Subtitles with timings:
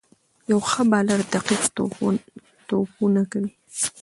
[0.51, 1.63] یو ښه بالر دقیق
[2.97, 3.51] توپونه کوي.